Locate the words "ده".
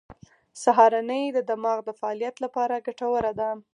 3.39-3.49